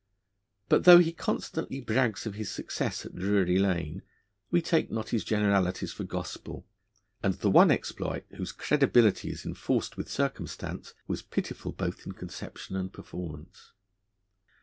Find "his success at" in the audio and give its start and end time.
2.33-3.13